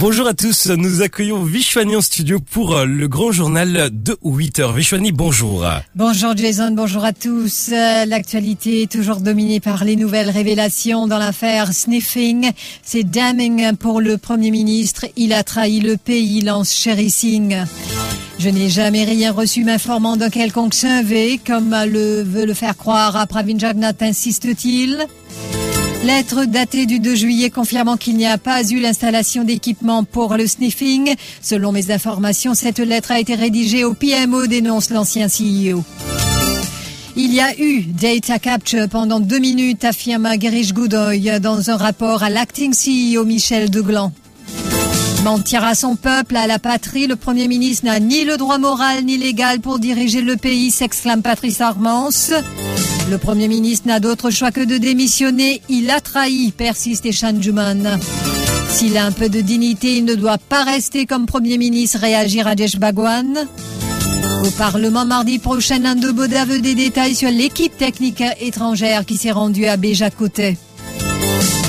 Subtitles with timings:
[0.00, 4.74] Bonjour à tous, nous accueillons Vishwani en studio pour euh, le grand journal de 8h.
[4.74, 5.66] Vishwani, bonjour.
[5.94, 7.68] Bonjour Jason, bonjour à tous.
[7.70, 12.50] Euh, L'actualité est toujours dominée par les nouvelles révélations dans l'affaire Sniffing.
[12.82, 15.04] C'est damning pour le Premier ministre.
[15.16, 17.66] Il a trahi le pays, lance Sherry Singh.
[18.38, 23.16] Je n'ai jamais rien reçu m'informant d'un quelconque V, comme le veut le faire croire
[23.16, 25.06] à Pravin Jagnat, insiste-t-il?
[26.02, 30.46] Lettre datée du 2 juillet confirmant qu'il n'y a pas eu l'installation d'équipement pour le
[30.46, 31.14] sniffing.
[31.42, 35.84] Selon mes informations, cette lettre a été rédigée au PMO, dénonce l'ancien CEO.
[37.16, 42.22] Il y a eu data capture pendant deux minutes, affirme Girish Goudoy dans un rapport
[42.22, 44.10] à l'acting CEO Michel Deglan.
[45.22, 49.04] Mentir à son peuple, à la patrie, le Premier ministre n'a ni le droit moral
[49.04, 52.32] ni légal pour diriger le pays, s'exclame Patrice Armance.
[53.10, 55.62] Le Premier ministre n'a d'autre choix que de démissionner.
[55.68, 57.98] Il a trahi, persiste Eshan Juman.
[58.68, 62.44] S'il a un peu de dignité, il ne doit pas rester comme Premier ministre, réagir
[62.44, 63.48] Rajesh Bhagwan.
[64.44, 69.16] Au Parlement mardi prochain, un de Boda veut des détails sur l'équipe technique étrangère qui
[69.16, 70.56] s'est rendue à Béjacoté.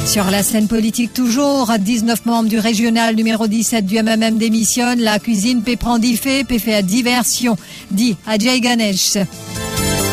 [0.06, 5.02] Sur la scène politique toujours, 19 membres du régional numéro 17 du MMM démissionnent.
[5.02, 7.58] La cuisine fait, peut faire diversion,
[7.89, 9.17] dit Ajay Ganesh.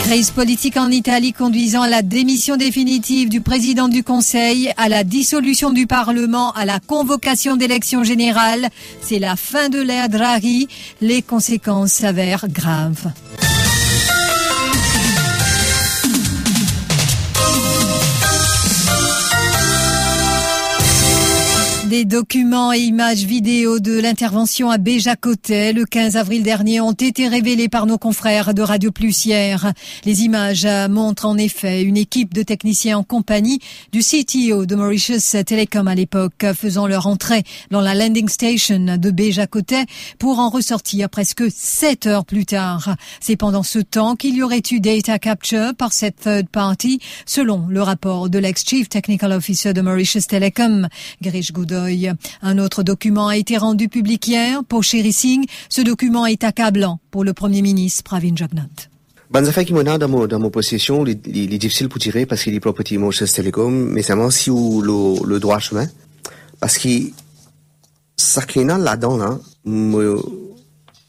[0.08, 5.04] Crise politique en Italie conduisant à la démission définitive du président du Conseil, à la
[5.04, 8.70] dissolution du Parlement, à la convocation d'élections générales.
[9.02, 10.66] C'est la fin de l'ère Draghi.
[11.02, 13.12] Les conséquences s'avèrent graves.
[21.98, 27.26] Des documents et images vidéo de l'intervention à Béjacotet le 15 avril dernier ont été
[27.26, 29.72] révélés par nos confrères de Radio Plus hier.
[30.04, 33.58] Les images montrent en effet une équipe de techniciens en compagnie
[33.90, 39.10] du CTO de Mauritius Telecom à l'époque faisant leur entrée dans la landing station de
[39.10, 39.86] Béjacotet
[40.20, 42.94] pour en ressortir presque 7 heures plus tard.
[43.18, 47.66] C'est pendant ce temps qu'il y aurait eu data capture par cette third party selon
[47.68, 50.86] le rapport de l'ex-chief technical officer de Mauritius Telecom,
[51.20, 51.50] Girish
[51.96, 52.16] Goudot.
[52.42, 55.46] Un autre document a été rendu public hier pour Sherry Singh.
[55.68, 58.68] Ce document est accablant pour le Premier ministre Pravin Jagnat.
[59.34, 62.54] Affaires qui m'ont dans mon, dans mon possession, il est difficile pour tirer parce qu'il
[62.54, 65.86] est propriété de chez Telecom, mais c'est si ou le, le droit chemin.
[66.60, 66.88] Parce que
[68.16, 69.38] ça qui est là-dedans, là,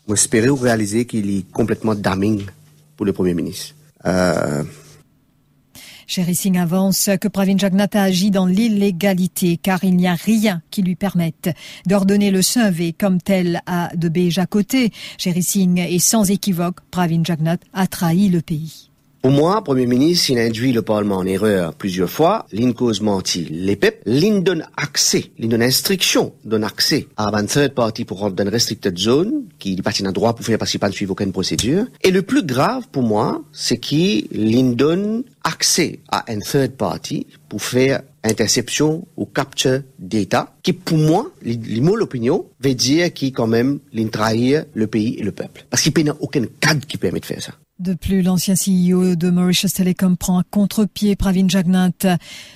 [0.07, 2.45] m'espérer ou réaliser qu'il est complètement damning
[2.97, 3.73] pour le Premier ministre.
[4.05, 4.63] Euh,
[6.09, 10.81] Sherry avance que Pravin Jagnat a agi dans l'illégalité car il n'y a rien qui
[10.81, 11.51] lui permette
[11.85, 14.91] d'ordonner le V comme tel à de Béja côté.
[15.19, 15.45] Sherry
[15.77, 18.88] est sans équivoque, Pravin Jagnat a trahi le pays.
[19.21, 22.45] Pour moi, Premier ministre, il induit le Parlement en erreur plusieurs fois.
[22.53, 24.01] L'in cause menti les PEP.
[24.05, 28.47] L'in donne accès, l'in donne instruction, donne accès à une third party pour rendre une
[28.47, 31.85] restricted zone, qui n'est pas un droit pour faire qu'il pas suivre aucune procédure.
[32.01, 37.61] Et le plus grave pour moi, c'est qu'il donne accès à une third party pour
[37.61, 41.57] faire interception ou capture data, qui pour moi, les
[41.97, 45.65] l'opinion, veut dire qu'il quand même l'in trahir le pays et le peuple.
[45.69, 47.51] Parce qu'il n'y a aucun cadre qui permet de faire ça.
[47.79, 51.91] De plus, l'ancien CEO de Mauritius Telecom prend un contre-pied Pravin Jagnat.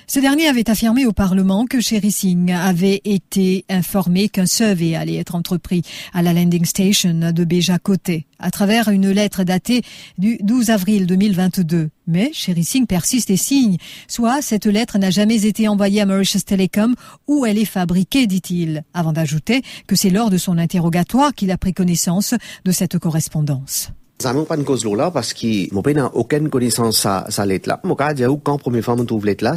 [0.05, 5.15] Ce dernier avait affirmé au Parlement que Sherry Singh avait été informé qu'un survey allait
[5.15, 5.81] être entrepris
[6.13, 9.83] à la landing station de Beja Côté à travers une lettre datée
[10.17, 11.89] du 12 avril 2022.
[12.05, 13.77] Mais Sherry Singh persiste et signe.
[14.09, 16.95] Soit cette lettre n'a jamais été envoyée à Mauritius Telecom
[17.27, 21.57] ou elle est fabriquée, dit-il, avant d'ajouter que c'est lors de son interrogatoire qu'il a
[21.57, 22.35] pris connaissance
[22.65, 23.93] de cette correspondance.
[24.23, 27.77] Ça m'a pas cause là parce qu'il m'a pas aucune connaissance sa, sa lettre.
[27.83, 27.93] Mon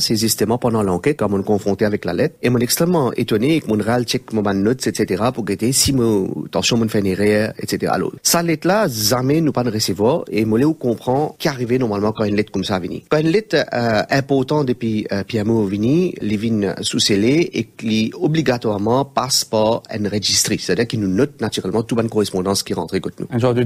[0.00, 0.16] c'est
[0.58, 3.78] pendant l'enquête quand on confronté avec la lettre et mon extrêmement étonné que mon
[4.32, 5.22] mon notes etc
[5.70, 6.28] si mon
[6.78, 7.92] mon etc.
[9.52, 9.62] Pas
[10.32, 10.44] et
[11.38, 12.80] qu'arriver normalement quand une lettre comme ça
[13.20, 13.56] une lettre
[14.64, 15.06] depuis
[16.98, 20.02] scellé et qui obligatoirement passe par un
[20.60, 22.08] c'est-à-dire note naturellement toute bonne
[22.64, 22.96] qui rentre.
[23.30, 23.62] Un genre de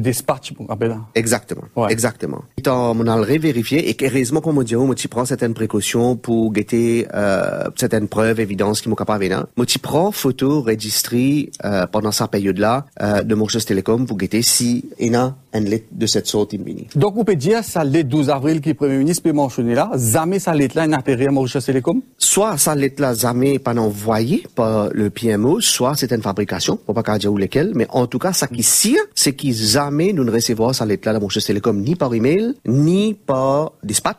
[0.90, 1.62] rappeler Exactement.
[1.88, 2.44] Exactement.
[2.58, 7.06] Étant, on a vérifié et heureusement, comme on dit, on prend certaines précautions pour guetter
[7.14, 12.28] euh, certaines preuves, évidences qui m'ont capable de Moi, prend photo registrée euh, pendant sa
[12.28, 16.26] période-là euh, de Mauritius Telecom pour guetter si il y a une lettre de cette
[16.26, 16.54] sorte.
[16.96, 20.38] Donc, on peut dire ça lettre 12 avril qui Premier ministre peut mentionner là, jamais
[20.38, 25.10] sa lettre-là n'a atterri à Mauritius Telecom Soit sa lettre-là, jamais pas envoyée par le
[25.10, 28.46] PMO, soit c'est une fabrication, on pas dire où lesquelles, mais en tout cas, ça
[28.46, 32.14] qui sire, c'est qu'ils jamais nous ne recevons sa lettre-là à Mauritius Telecom ni par
[32.14, 34.16] email, ni par dispatch.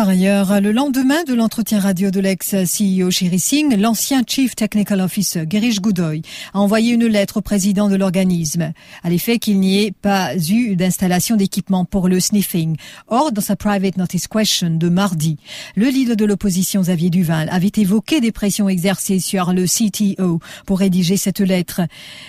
[0.00, 5.44] Par ailleurs, le lendemain de l'entretien radio de l'ex-CEO Sherry Singh, l'ancien Chief Technical Officer
[5.46, 6.22] Girish Goudoy
[6.54, 10.74] a envoyé une lettre au président de l'organisme à l'effet qu'il n'y ait pas eu
[10.74, 12.76] d'installation d'équipement pour le sniffing.
[13.08, 15.36] Or, dans sa private notice question de mardi,
[15.76, 20.78] le leader de l'opposition Xavier Duval avait évoqué des pressions exercées sur le CTO pour
[20.78, 21.82] rédiger cette lettre.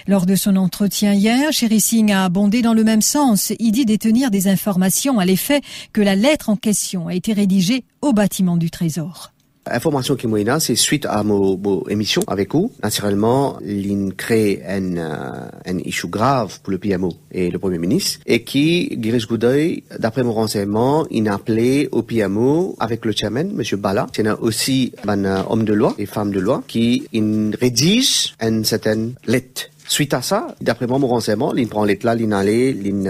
[0.07, 3.53] Lors de son entretien hier, Sherry Singh a abondé dans le même sens.
[3.59, 5.61] Il dit détenir des informations à l'effet
[5.93, 7.60] que la lettre en question a été rédigée
[8.01, 9.31] au bâtiment du Trésor.
[9.67, 12.71] Information qui m'a c'est suite à mon, émission avec vous.
[12.81, 18.21] Naturellement, il crée un, euh, un issue grave pour le PMO et le Premier ministre
[18.25, 23.51] et qui, Girish Goudoy, d'après mon renseignement, il a appelé au PMO avec le chairman,
[23.53, 24.07] Monsieur Bala.
[24.15, 29.70] C'est aussi un homme de loi et femme de loi qui rédige une certaine lettre
[29.87, 33.03] Suite à ça, d'après moi, mon renseignement, il prend l'état, il allait, il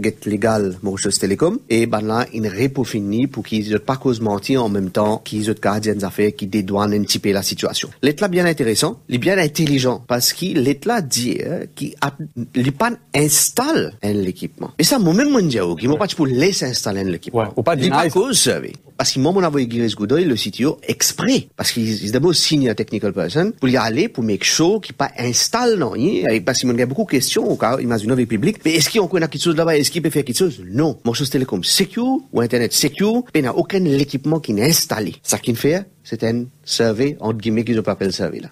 [0.00, 4.20] get légal Mauritius Telecom, et ben là, il repos fini pour qu'ils ne pas cause
[4.20, 7.90] mentir en même temps qu'ils ont gardiens d'affaires qui dédouanent un petit peu la situation.
[8.02, 11.94] L'état bien intéressant, il est bien intelligent, parce qu'il l'état dit hein, qu'il
[12.54, 14.70] il pas installe un équipement.
[14.78, 17.40] Et ça, moi-même, mon dieu, qui m'a pas pour laisser installer l'équipement.
[17.40, 18.50] Ouais, ou pas pas cause,
[18.96, 22.70] parce que moi, mon envoyé Gires Goudoy, le CTO, exprès, parce qu'il est d'abord signé
[22.70, 25.94] un technical person, pour y aller, pour make sure qu'il pas installe, non,
[26.44, 29.00] parce qu'il y a beaucoup de questions, au cas, imagine le public, mais est-ce qu'il
[29.00, 30.62] y a quelque chose là-bas, est-ce qu'il peut faire quelque chose?
[30.70, 30.98] Non.
[31.04, 35.14] Mon chose télécom secure, ou Internet secure, il n'y a aucun équipement qui est installé.
[35.22, 38.48] Ça qu'il fait, c'est un survey, entre guillemets, qu'ils appellent survey là.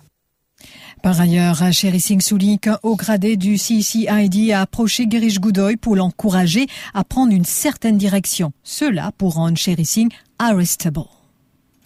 [1.03, 5.97] Par ailleurs, Sherry Singh souligne qu'un haut gradé du CCID a approché Girish Goudoy pour
[5.97, 8.53] l'encourager à prendre une certaine direction.
[8.65, 11.20] Cela pour rendre Sherry Singh arrestable.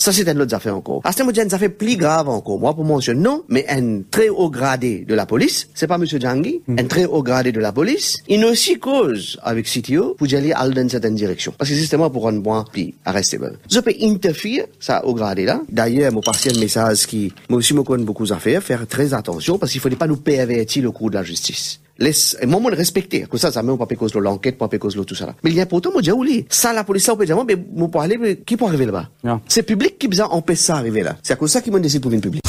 [0.05, 1.01] Ça, c'est une autre affaire encore.
[1.03, 2.59] À ce moment ça fait plus grave encore.
[2.59, 6.05] Moi, pour mentionner, non, mais un très haut gradé de la police, c'est pas M.
[6.05, 6.79] Djangui, mm.
[6.79, 10.53] un très haut gradé de la police, il a aussi cause avec CTO pour aller
[10.53, 11.55] dans une certaine direction.
[11.57, 13.59] Parce que justement, pour rendre bon, puis arrestable.
[13.71, 15.63] Je peux interférer, ça, au gradé là.
[15.71, 19.73] D'ailleurs, mon partiel message qui, moi aussi, me connaît beaucoup d'affaires, faire très attention, parce
[19.73, 23.27] qu'il ne faut pas nous pervertir le cours de la justice laisse moi moi respecter.
[23.31, 25.35] Que ça ça même pas cause de l'enquête pas cause de tout ça là.
[25.43, 27.57] Mais il y a pourtant moi dire oui ça la police ça peut dire mais
[27.75, 29.11] moi pour aller qui peut arriver là-bas?
[29.49, 31.17] C'est public qui besoin empêcher ça arriver là.
[31.23, 32.43] C'est à cause ça qui m'a décidé pour une public.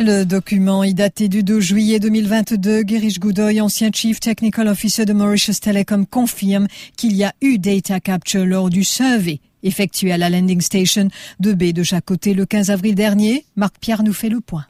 [0.00, 2.82] Le document est daté du 2 juillet 2022.
[2.82, 7.98] Girish Goudoy, ancien Chief Technical Officer de Mauritius Telecom, confirme qu'il y a eu data
[7.98, 11.08] capture lors du survey effectué à la landing station
[11.40, 13.44] de B de chaque côté le 15 avril dernier.
[13.56, 14.66] Marc Pierre nous fait le point.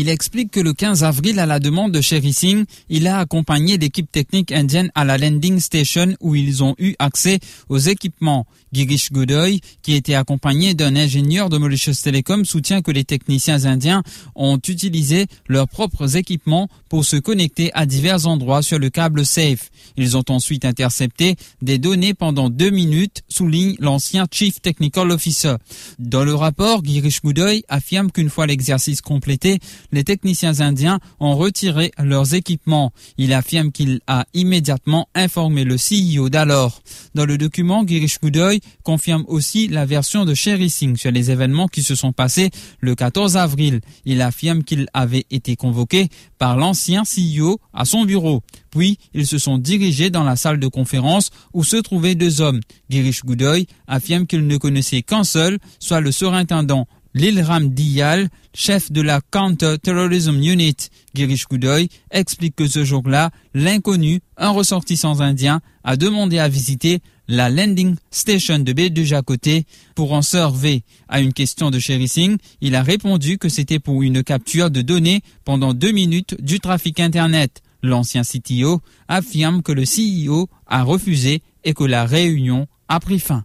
[0.00, 3.78] Il explique que le 15 avril, à la demande de Sherry Singh, il a accompagné
[3.78, 8.46] l'équipe technique indienne à la landing station où ils ont eu accès aux équipements.
[8.72, 14.02] Girish Godoy, qui était accompagné d'un ingénieur de Mauritius Telecom, soutient que les techniciens indiens
[14.34, 19.70] ont utilisé leurs propres équipements pour se connecter à divers endroits sur le câble SAFE.
[19.96, 25.56] Ils ont ensuite intercepté des données pendant deux minutes, souligne l'ancien Chief Technical Officer.
[25.98, 29.58] Dans le rapport, Girish Godoy affirme qu'une fois l'exercice complété,
[29.92, 32.92] les techniciens indiens ont retiré leurs équipements.
[33.16, 36.82] Il affirme qu'il a immédiatement informé le CEO d'alors.
[37.14, 41.68] Dans le document, Girish Godoy confirme aussi la version de Sherry Singh sur les événements
[41.68, 43.80] qui se sont passés le 14 avril.
[44.04, 48.42] Il affirme qu'il avait été convoqué par l'ancien CEO à son bureau.
[48.70, 52.60] Puis, ils se sont dirigés dans la salle de conférence où se trouvaient deux hommes.
[52.90, 59.00] Girish Godoy affirme qu'il ne connaissait qu'un seul, soit le surintendant Lilram Diyal, chef de
[59.00, 66.38] la Counter-Terrorism Unit, Girish Goudoy, explique que ce jour-là, l'inconnu, un ressortissant indien, a demandé
[66.38, 70.82] à visiter la landing station de Beduja côté pour en surveiller.
[71.08, 74.82] À une question de Sherry Singh, il a répondu que c'était pour une capture de
[74.82, 77.62] données pendant deux minutes du trafic Internet.
[77.82, 83.44] L'ancien CTO affirme que le CEO a refusé et que la réunion a pris fin.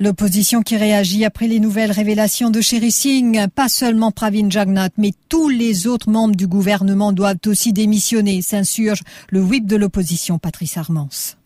[0.00, 5.12] L'opposition qui réagit après les nouvelles révélations de Sherry Singh, pas seulement Pravin Jagnat, mais
[5.28, 10.76] tous les autres membres du gouvernement doivent aussi démissionner, s'insurge le whip de l'opposition, Patrice
[10.76, 11.36] Armance.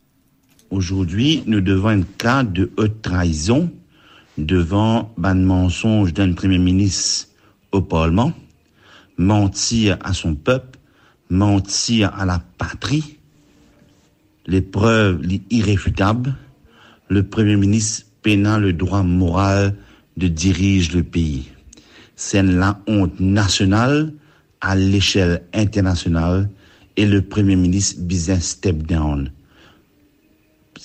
[0.70, 3.70] Aujourd'hui, nous devons un cas de haute trahison
[4.36, 7.28] devant un mensonge d'un premier ministre
[7.72, 8.34] au Parlement,
[9.16, 10.78] mentir à son peuple,
[11.30, 13.18] mentir à la patrie,
[14.46, 16.34] les preuves irréfutables,
[17.08, 19.74] le Premier ministre peinant le droit moral
[20.16, 21.48] de diriger le pays.
[22.16, 24.12] C'est la honte nationale
[24.60, 26.48] à l'échelle internationale
[26.96, 29.30] et le Premier ministre business step down.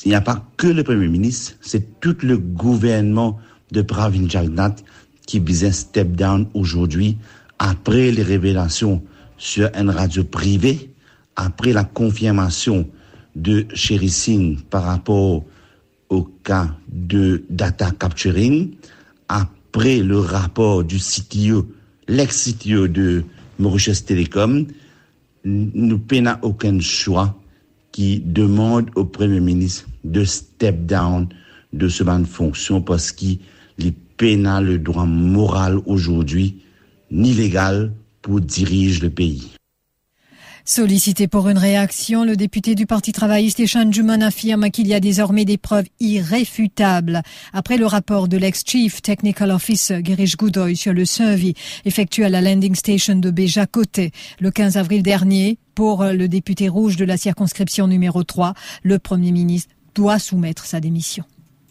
[0.06, 3.40] Il n'y a pas que le Premier ministre, c'est tout le gouvernement
[3.72, 4.76] de Pravin Jagnat
[5.26, 7.18] qui business step down aujourd'hui
[7.60, 9.04] après les révélations
[9.38, 10.92] sur une radio privée,
[11.36, 12.88] après la confirmation
[13.36, 15.44] de Sherry Singh par rapport
[16.10, 18.76] au cas de data capturing,
[19.28, 21.68] après le rapport du CTO,
[22.08, 23.24] l'ex-CTO de
[23.60, 24.66] Mauritius Telecom,
[25.44, 27.40] nous n'avons aucun choix
[27.92, 31.28] qui demande au Premier ministre de step down
[31.74, 33.40] de ce ban de fonction parce qu'il
[34.18, 36.58] peine le droit moral aujourd'hui,
[37.12, 39.57] ni légal, pour diriger le pays.
[40.70, 45.00] Sollicité pour une réaction, le député du Parti travailliste Eshan Juman affirme qu'il y a
[45.00, 47.22] désormais des preuves irréfutables.
[47.54, 51.54] Après le rapport de l'ex-chief technical officer Girish Goudoy sur le survey
[51.86, 56.68] effectué à la landing station de Béja Côté le 15 avril dernier, pour le député
[56.68, 61.24] rouge de la circonscription numéro 3, le Premier ministre doit soumettre sa démission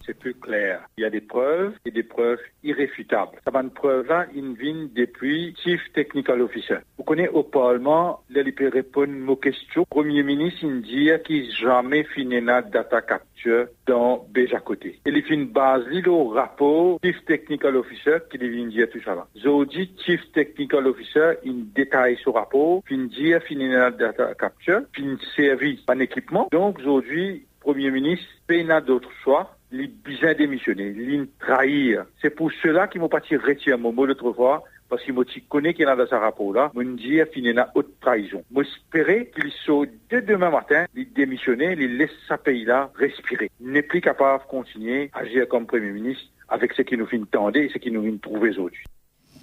[0.06, 0.80] c'est plus clair.
[0.96, 3.38] Il y a des preuves et des preuves irréfutables.
[3.44, 6.78] Ça va une preuve-là, une vient depuis Chief Technical Officer.
[6.96, 9.84] Vous connaissez au Parlement, il peut répondre aux questions.
[9.90, 15.00] Premier ministre, il dit qu'il jamais fini la data capture dans Béja côté.
[15.06, 19.14] Il fait une base, il au rapport Chief Technical Officer qui vient dire tout ça
[19.14, 19.26] là.
[19.36, 25.18] Aujourd'hui, Chief Technical Officer, il détaille ce rapport, il dit fini la data capture, il
[25.34, 26.48] service un équipement.
[26.52, 32.04] Donc aujourd'hui, Premier ministre, n'a d'autres choix les bien démissionner, les trahir.
[32.20, 35.74] C'est pour cela qu'ils m'ont parti retirer mon mot l'autre fois, parce qu'ils m'ont connaît
[35.74, 38.44] qu'il y a dans ce rapport-là, m'ont dit fini la haute trahison.
[38.54, 43.50] J'espérais qu'ils soient dès demain matin, les démissionner, les laissent ce pays-là respirer.
[43.60, 47.20] N'est plus capable de continuer à agir comme Premier ministre avec ce qui nous fait
[47.30, 48.84] tendre et ce qui nous vient trouver aujourd'hui.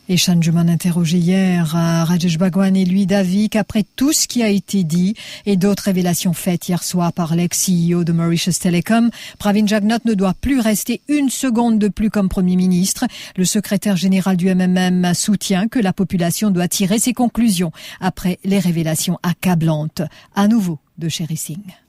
[0.10, 4.50] Et Juman interrogé hier à Rajesh Bhagwan et lui d'avis qu'après tout ce qui a
[4.50, 10.00] été dit et d'autres révélations faites hier soir par l'ex-CEO de Mauritius Telecom, Pravin Jagnot
[10.04, 13.06] ne doit plus rester une seconde de plus comme Premier ministre.
[13.38, 18.60] Le secrétaire général du MMM soutient que la population doit tirer ses conclusions après les
[18.60, 20.02] révélations accablantes.
[20.36, 21.83] À nouveau de Sherry Singh.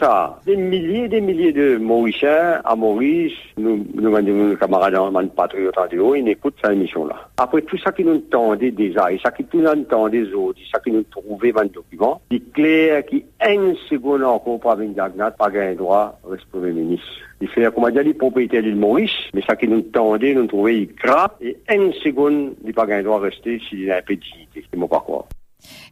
[0.00, 5.26] Ça, des milliers et des milliers de Mauriciens à Maurice, nous, nous, nos camarades en
[5.28, 7.28] patriotes radio, ils écoutent cette émission-là.
[7.36, 10.80] Après tout ça qui nous tendait déjà, et ça qui nous entendait des autres, ça
[10.80, 14.84] qui nous trouvait dans le document, il est clair qu'il une seconde encore pour avoir
[14.84, 17.06] une Dagnat, pas un droit au Premier ministre.
[17.40, 20.88] Il fait, comme dire, les propriétaires de Maurice, mais ça qui nous tendait, nous trouvait
[21.00, 24.20] grave, et une seconde, il pas un droit rester s'il a un peu de.
[24.54, 25.28] C'est mon parcours.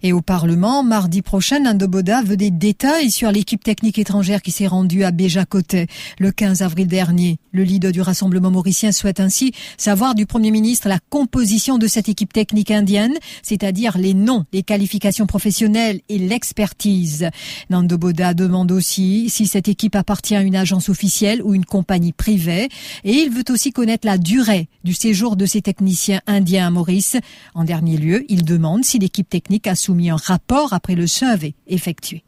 [0.02, 4.66] Et au Parlement, mardi prochain, Boda veut des détails sur l'équipe technique étrangère qui s'est
[4.66, 5.87] rendue à Béja-Côté
[6.18, 7.38] le 15 avril dernier.
[7.52, 12.09] Le leader du Rassemblement mauricien souhaite ainsi savoir du Premier ministre la composition de cette
[12.09, 17.28] équipe technique indienne, c'est-à-dire les noms, les qualifications professionnelles et l'expertise.
[17.71, 22.68] Boda demande aussi si cette équipe appartient à une agence officielle ou une compagnie privée
[23.04, 27.16] et il veut aussi connaître la durée du séjour de ces techniciens indiens à Maurice.
[27.54, 31.54] En dernier lieu, il demande si l'équipe technique a soumis un rapport après le survey
[31.66, 32.24] effectué.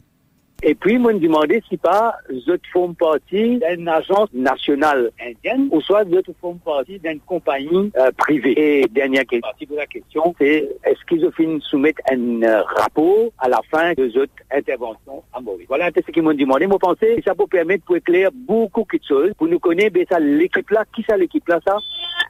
[0.63, 5.81] Et puis, moi, me demandais si pas, je font partie d'une agence nationale indienne ou
[5.83, 8.55] soit je font partie d'une compagnie euh, privée.
[8.57, 13.49] Et dernière partie de la question, c'est est-ce qu'ils ont soumettre un euh, rapport à
[13.49, 15.67] la fin de cette intervention à Maurice?
[15.69, 16.67] Voilà ce qu'ils m'ont demandé.
[16.67, 20.19] Moi, que ça peut permettre pour éclairer beaucoup de choses, pour nous connaître ben, ça,
[20.19, 21.77] l'équipe là, qui c'est l'équipe là, ça,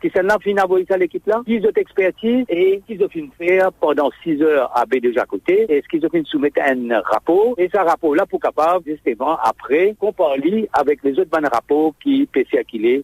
[0.02, 0.54] qui c'est là, fin
[0.88, 4.96] ça, l'équipe là, qui ont expertise et qui ont faire pendant six heures à B
[4.96, 8.84] déjà côté, est-ce qu'ils ont fait soumettre un rapport, et ce rapport là pour capable,
[8.86, 13.02] justement, après, comparer avec les autres bons rapports qui peuvent circuler.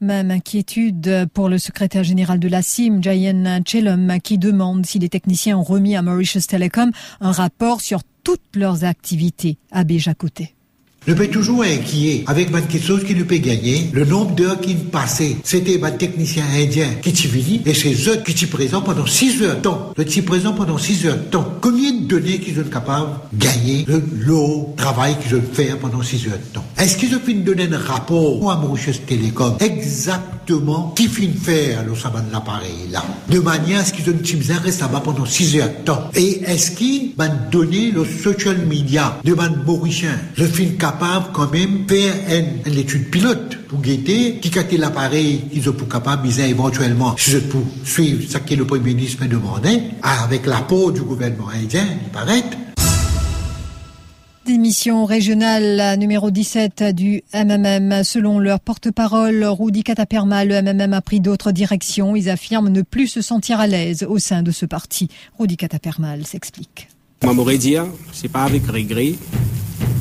[0.00, 5.08] Même inquiétude pour le secrétaire général de la CIM, Jayen Chelum, qui demande si les
[5.08, 10.53] techniciens ont remis à Mauritius Telecom un rapport sur toutes leurs activités à Béjacoté.
[11.06, 13.90] Je peux toujours inquiet avec quelque chose qui nous peut gagner.
[13.92, 18.08] Le nombre d'heures qui nous passaient, c'était un technicien indien qui t'y venu et ces
[18.08, 19.92] autres qui t'y présent pendant 6 heures de temps.
[19.98, 21.46] Le t'y présent pendant 6 heures de temps.
[21.60, 26.00] Combien de données qu'ils sont capables de gagner le lot travail qu'ils ont fait pendant
[26.00, 26.64] 6 heures de temps?
[26.78, 31.94] Est-ce qu'ils ont pu donner un rapport à Mauritius Télécom exactement qui finit faire le
[31.94, 33.04] sabbat de l'appareil là?
[33.28, 36.10] De manière à ce qu'ils ont utilisé là-bas pendant 6 heures de temps.
[36.14, 40.18] Et est-ce qu'ils vont donner le social media de man Mauricien?
[40.36, 42.14] Je finis capable quand même faire
[42.66, 47.62] une, étude pilote pour guetter qui a l'appareil qu'ils sont capable de éventuellement si pour
[47.84, 52.42] suivre ce que le Premier ministre me demandait avec l'apport du gouvernement indien, il paraît.
[54.44, 58.04] Démission régionale numéro 17 du MMM.
[58.04, 62.14] Selon leur porte-parole, Rudy Kataperma, le MMM a pris d'autres directions.
[62.14, 65.08] Ils affirment ne plus se sentir à l'aise au sein de ce parti.
[65.38, 66.88] Rudy Katapermal s'explique.
[67.22, 69.14] M'aurais dire, c'est pas avec regret,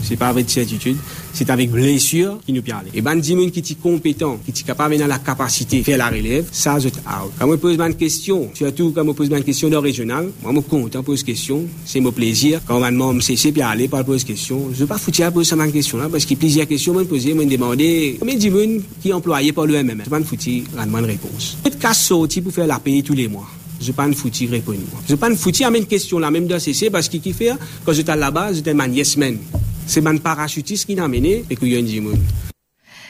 [0.04, 0.98] c'est pas avec certitude,
[1.34, 2.86] c'est avec blessure qui nous parle.
[2.94, 6.10] Et ben, dis qui est compétent, qui est capable dans la capacité de faire la
[6.10, 7.32] relève, ça, je out.
[7.40, 10.60] Quand je pose une question, surtout quand je pose une question de régional, moi, je
[10.62, 12.62] compte, on pose question, c'est mon plaisir.
[12.66, 15.50] Quand on me cesser de parler, pas poser question, je veux pas foutre à poser
[15.50, 18.82] cette question là, parce qu'il y a plusieurs questions, me poser, me demander, combien de
[19.02, 20.04] qui est employé par le MMM?
[20.06, 20.44] Je vais pas foutre,
[20.78, 21.58] rendre une réponse.
[21.64, 23.48] Peut-être qu'à sortir pour faire la payer tous les mois.
[23.84, 24.78] Je pas une foutu répondre.
[25.10, 27.52] Je pas une foutu à une question là même de CC parce qu'il fait
[27.86, 29.38] quand j'étais là-bas, j'étais man yes man.
[29.86, 31.88] C'est man parachutiste qui m'a amené et qu'il y a une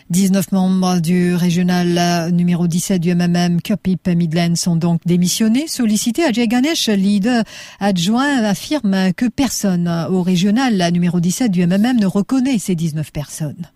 [0.09, 5.67] 19 membres du régional numéro 17 du MMM Cupip Midland sont donc démissionnés.
[5.67, 7.43] Sollicités, Ajay Ganesh, leader
[7.79, 13.69] adjoint, affirme que personne au régional numéro 17 du MMM ne reconnaît ces 19 personnes.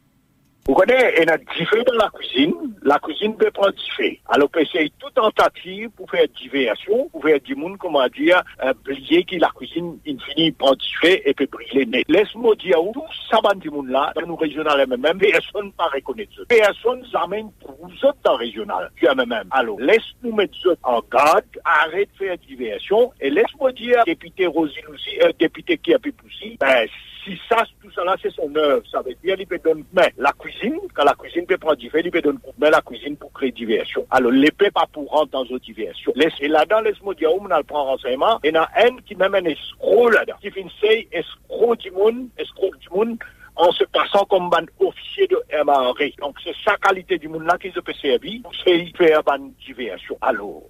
[0.68, 2.54] Vous connaissez, il y a feu dans la cuisine.
[2.84, 4.12] La cuisine peut prendre feu.
[4.28, 8.74] Alors, on essaye toute tentative pour faire diversion, pour faire du monde, comment dire, euh,
[8.84, 12.04] briller que la cuisine, in fini, prend feu et peut briller.
[12.10, 16.34] Laisse-moi dire, tout ça du monde là, dans nos régionales même, personne ne pas reconnaître
[16.36, 16.44] ça.
[16.50, 19.48] Personne s'amène pour vous autres dans régional, du même.
[19.52, 24.76] Alors, laisse-nous mettre ça en garde, arrête de faire diversion, et laisse-moi dire, député Rosie
[24.92, 26.88] Lucie, euh, député qui a pu pousser, ben,
[27.28, 30.14] si ça, tout ça là, c'est son œuvre, ça veut dire, il peut donner mais
[30.18, 33.18] la cuisine, quand la cuisine peut prendre du fait, il peut donner mais la cuisine
[33.18, 34.06] pour créer diversion.
[34.10, 36.14] Alors, l'épée pas pour rentrer dans une diversion.
[36.40, 39.44] Et là-dedans, laisse-moi dire, on a le prend renseignement, en a un qui même un
[39.44, 40.72] escroc là-dedans, qui finit
[41.12, 43.18] escroc du monde, escroc du monde,
[43.56, 46.16] en se passant comme un officier de MRE.
[46.20, 50.18] Donc, c'est sa qualité du monde là qui se peut servir, c'est faire une diversion.
[50.22, 50.62] Alors,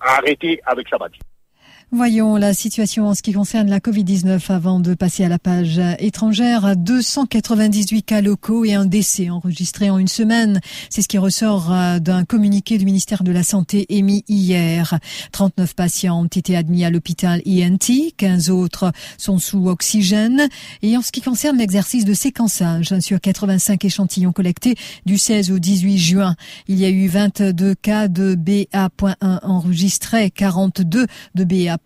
[0.00, 0.96] arrêtez avec ça.
[1.92, 5.80] Voyons la situation en ce qui concerne la Covid-19 avant de passer à la page
[5.98, 6.76] étrangère.
[6.76, 10.60] 298 cas locaux et un décès enregistré en une semaine.
[10.88, 15.00] C'est ce qui ressort euh, d'un communiqué du ministère de la Santé émis hier.
[15.32, 20.48] 39 patients ont été admis à l'hôpital INT, 15 autres sont sous oxygène.
[20.82, 25.58] Et en ce qui concerne l'exercice de séquençage sur 85 échantillons collectés du 16 au
[25.58, 26.36] 18 juin,
[26.68, 31.79] il y a eu 22 cas de BA.1 enregistrés, 42 de BA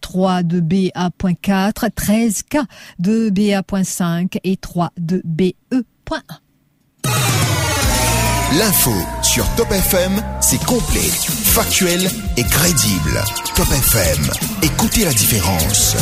[0.00, 2.64] 3 de BA.4, 13 cas
[2.98, 6.20] de BA.5 et 3 de BE.1.
[8.58, 8.92] L'info
[9.22, 13.20] sur Top FM, c'est complet, factuel et crédible.
[13.56, 14.30] Top FM,
[14.62, 15.96] écoutez la différence.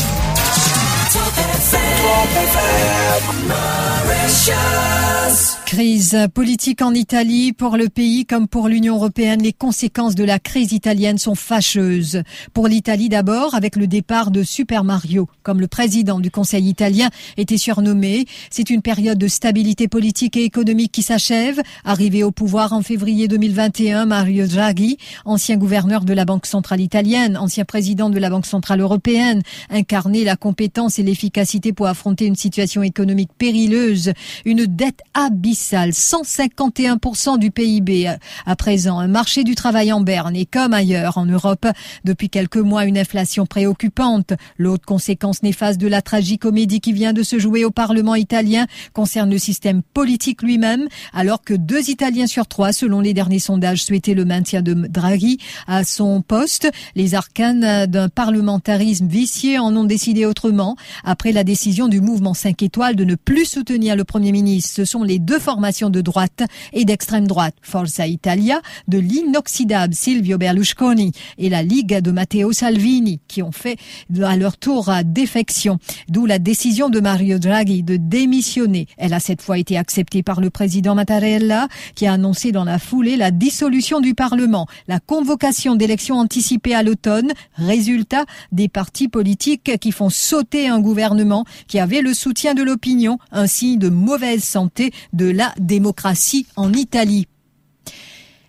[5.73, 7.55] Crise politique en Italie.
[7.55, 12.25] Pour le pays comme pour l'Union européenne, les conséquences de la crise italienne sont fâcheuses.
[12.53, 17.09] Pour l'Italie d'abord, avec le départ de Super Mario, comme le président du Conseil italien
[17.39, 18.27] était surnommé.
[18.51, 21.63] C'est une période de stabilité politique et économique qui s'achève.
[21.87, 27.39] Arrivé au pouvoir en février 2021, Mario Draghi, ancien gouverneur de la Banque centrale italienne,
[27.39, 32.37] ancien président de la Banque centrale européenne, incarnait la compétence et l'efficacité pour affronter une
[32.37, 34.13] situation économique périleuse,
[34.45, 40.47] une dette abyssale, 151% du PIB à présent, un marché du travail en berne et
[40.47, 41.67] comme ailleurs en Europe,
[42.05, 44.33] depuis quelques mois une inflation préoccupante.
[44.59, 49.31] L'autre conséquence néfaste de la tragicomédie qui vient de se jouer au Parlement italien concerne
[49.31, 54.15] le système politique lui-même, alors que deux Italiens sur trois, selon les derniers sondages, souhaitaient
[54.15, 56.71] le maintien de Draghi à son poste.
[56.95, 62.63] Les arcanes d'un parlementarisme vicié en ont décidé autrement après la décision du mouvement 5
[62.63, 64.71] étoiles de ne plus soutenir le Premier ministre.
[64.75, 70.39] Ce sont les deux formations de droite et d'extrême droite, Forza Italia, de l'inoxydable Silvio
[70.39, 73.77] Berlusconi et la Ligue de Matteo Salvini, qui ont fait
[74.23, 75.79] à leur tour défection.
[76.09, 78.87] D'où la décision de Mario Draghi de démissionner.
[78.97, 82.79] Elle a cette fois été acceptée par le président Mattarella, qui a annoncé dans la
[82.79, 89.79] foulée la dissolution du Parlement, la convocation d'élections anticipées à l'automne, résultat des partis politiques
[89.79, 94.45] qui font sauter un gouvernement qui avait le soutien de l'opinion, un signe de mauvaise
[94.45, 97.27] santé de la démocratie en Italie.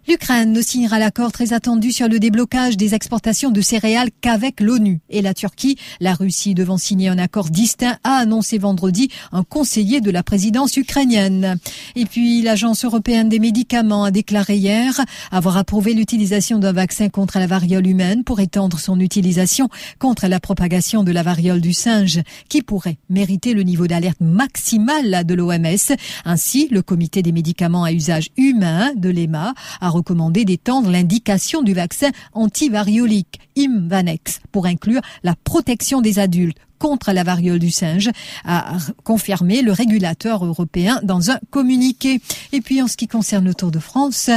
[0.06, 5.00] L'Ukraine ne signera l'accord très attendu sur le déblocage des exportations de céréales qu'avec l'ONU.
[5.10, 10.02] Et la Turquie, la Russie devant signer un accord distinct, a annoncé vendredi un conseiller
[10.02, 11.58] de la présidence ukrainienne.
[11.96, 15.00] Et puis l'Agence européenne des médicaments a déclaré hier
[15.32, 20.42] avoir approuvé l'utilisation d'un vaccin contre la variole humaine pour étendre son utilisation contre la
[20.42, 25.96] propagation de la variole du singe, qui pourrait mériter le niveau d'alerte maximal de l'OMS.
[26.26, 31.74] Ainsi, le comité des médicaments à usage humain de l'EMA a recommandé d'étendre l'indication du
[31.74, 38.10] vaccin antivariolique Imvanex pour inclure la protection des adultes contre la variole du singe,
[38.44, 38.76] a
[39.06, 42.20] confirmé le régulateur européen dans un communiqué.
[42.52, 44.30] Et puis en ce qui concerne le Tour de France,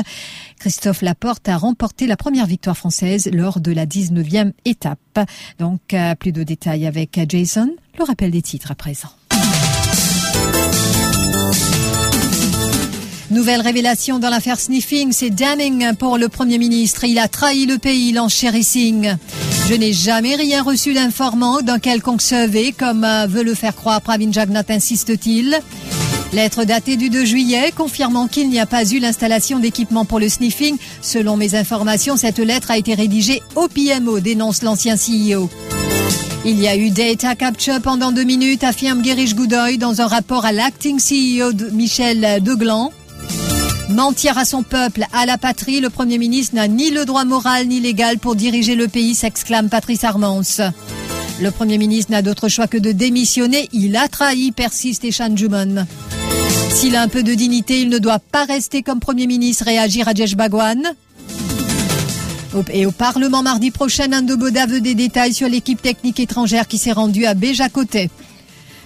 [0.61, 5.19] Christophe Laporte a remporté la première victoire française lors de la 19e étape.
[5.59, 9.11] Donc euh, plus de détails avec Jason, le rappel des titres à présent.
[13.31, 17.05] Nouvelle révélation dans l'affaire Sniffing, c'est damning pour le Premier ministre.
[17.05, 18.15] Il a trahi le pays,
[18.63, 19.17] Singh.
[19.69, 24.01] Je n'ai jamais rien reçu d'informant d'un quelconque survey, comme euh, veut le faire croire
[24.01, 25.59] Pravin Jagnat, insiste-t-il.
[26.33, 30.29] Lettre datée du 2 juillet, confirmant qu'il n'y a pas eu l'installation d'équipement pour le
[30.29, 30.77] sniffing.
[31.03, 35.51] Selon mes informations, cette lettre a été rédigée au PMO, dénonce l'ancien CEO.
[36.45, 40.45] Il y a eu data capture pendant deux minutes, affirme Gerish Goudoy dans un rapport
[40.45, 42.93] à l'acting CEO Michel Deglan.
[43.89, 47.69] Mentir à son peuple, à la patrie, le Premier ministre n'a ni le droit moral
[47.69, 50.61] ni légal pour diriger le pays, s'exclame Patrice Armance.
[51.41, 53.69] Le Premier ministre n'a d'autre choix que de démissionner.
[53.73, 55.87] Il a trahi, persiste Eshan Juman.
[56.71, 60.09] S'il a un peu de dignité, il ne doit pas rester comme Premier ministre, réagir
[60.09, 60.83] à Jesh Bagwan.
[62.73, 66.79] Et au Parlement mardi prochain, Ando Boda veut des détails sur l'équipe technique étrangère qui
[66.79, 68.11] s'est rendue à Béjacoté.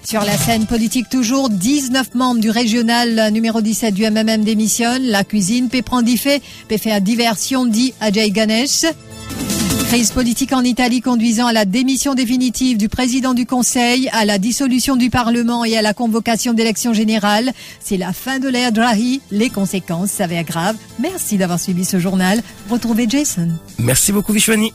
[0.05, 5.05] Sur la scène politique toujours, 19 membres du régional numéro 17 du MMM démissionnent.
[5.05, 5.83] La cuisine peut
[6.79, 8.87] faire diversion, dit Ajay Ganesh.
[9.91, 14.39] Crise politique en Italie conduisant à la démission définitive du président du Conseil, à la
[14.39, 17.51] dissolution du Parlement et à la convocation d'élections générales.
[17.81, 19.21] C'est la fin de l'ère Drahi.
[19.33, 20.77] Les conséquences s'avèrent graves.
[21.01, 22.41] Merci d'avoir suivi ce journal.
[22.71, 23.49] Retrouvez Jason.
[23.79, 24.73] Merci beaucoup Vishwani.